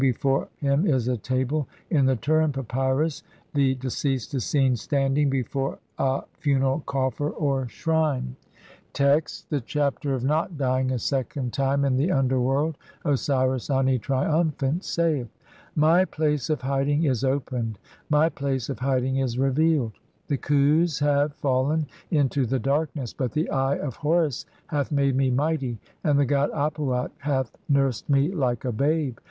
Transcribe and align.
Before 0.09 0.47
him 0.57 0.87
is 0.87 1.07
a 1.07 1.15
table. 1.15 1.67
In 1.91 2.07
the 2.07 2.15
Turin 2.15 2.51
Papyrus 2.53 3.21
(Lepsius, 3.53 3.53
op. 3.53 3.53
cit., 3.53 3.53
Bl. 3.53 3.53
20) 3.53 3.53
the 3.53 3.75
deceased 3.79 4.33
is 4.33 4.45
seen 4.45 4.75
standing 4.75 5.29
before 5.29 5.77
a 5.99 6.23
funeral 6.39 6.79
coffer 6.87 7.29
or 7.29 7.67
shrine. 7.67 8.35
",~ 8.63 8.93
THE 8.95 9.61
CHAPTER 9.63 10.15
OF 10.15 10.23
NOT 10.23 10.57
SUFFERING 10.57 10.57
CORRUPTION. 10.57 10.57
99 10.57 10.57
Text: 10.57 10.57
(1) 10.57 10.57
The 10.57 10.57
Chapter 10.57 10.57
of 10.57 10.57
not 10.57 10.57
dying 10.57 10.91
a 10.91 10.97
second 10.97 11.53
time 11.53 11.85
in 11.85 11.97
THE 11.97 12.11
UNDERWORLD. 12.11 12.77
Osiris 13.05 13.69
Ani, 13.69 13.99
triumphant, 13.99 14.83
saith:— 14.83 15.27
"My 15.85 16.05
place 16.05 16.49
of 16.49 16.61
hiding 16.61 17.03
is 17.03 17.23
opened, 17.23 17.77
my 18.09 18.27
place 18.29 18.69
of 18.69 18.79
hiding 18.79 19.17
is 19.17 19.37
revealed. 19.37 19.99
"The 20.29 20.37
Khus 20.39 20.97
have 21.01 21.33
(2) 21.33 21.37
fallen 21.37 21.85
into 22.09 22.47
the 22.47 22.57
darkness, 22.57 23.13
but 23.13 23.33
the 23.33 23.51
Eye 23.51 23.77
of 23.77 23.97
"Horus 23.97 24.47
hath 24.65 24.91
made 24.91 25.15
me 25.15 25.29
mighty 25.29 25.77
and 26.03 26.17
the 26.17 26.25
god 26.25 26.49
Ap 26.55 26.77
uat 26.77 27.11
hath 27.19 27.51
nursed 27.69 28.09
"me 28.09 28.31
like 28.31 28.65
a 28.65 28.71
babe. 28.71 29.17